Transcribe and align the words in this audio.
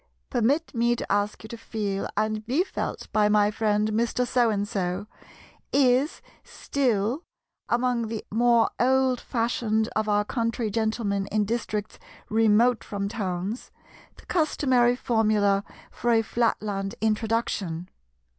"Permit 0.31 0.73
me 0.73 0.95
to 0.95 1.11
ask 1.11 1.43
you 1.43 1.47
to 1.49 1.57
feel 1.59 2.09
and 2.17 2.43
be 2.47 2.63
felt 2.63 3.07
by 3.13 3.29
my 3.29 3.51
friend 3.51 3.89
Mr. 3.91 4.25
So 4.25 4.49
and 4.49 4.67
so"—is 4.67 6.23
still, 6.43 7.23
among 7.69 8.07
the 8.07 8.25
more 8.31 8.71
old 8.79 9.19
fashioned 9.21 9.89
of 9.95 10.09
our 10.09 10.25
country 10.25 10.71
gentlemen 10.71 11.27
in 11.27 11.45
districts 11.45 11.99
remote 12.31 12.83
from 12.83 13.09
towns, 13.09 13.69
the 14.17 14.25
customary 14.25 14.95
formula 14.95 15.63
for 15.91 16.09
a 16.11 16.23
Flatland 16.23 16.95
introduction. 16.99 17.87